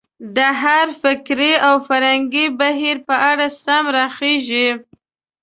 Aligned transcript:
د 0.35 0.37
هر 0.61 0.85
فکري 1.01 1.53
او 1.67 1.75
فرهنګي 1.87 2.45
بهیر 2.59 2.97
په 3.07 3.15
اړه 3.29 3.47
سم 3.63 3.83
راخېژي. 3.97 4.67